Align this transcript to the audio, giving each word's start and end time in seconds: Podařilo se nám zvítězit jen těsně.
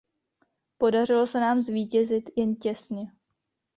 Podařilo 0.77 1.27
se 1.27 1.39
nám 1.39 1.61
zvítězit 1.61 2.29
jen 2.37 2.55
těsně. 2.55 3.11